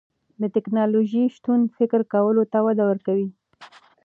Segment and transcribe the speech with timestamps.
[0.41, 3.27] د تکنالوژۍ شتون فکر کولو ته وده ورکوي.